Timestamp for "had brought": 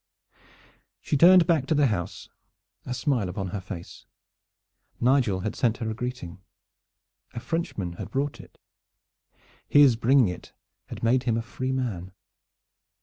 7.99-8.39